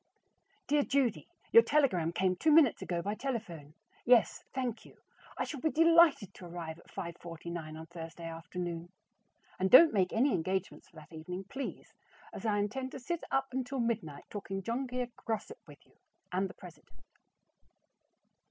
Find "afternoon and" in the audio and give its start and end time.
8.25-9.69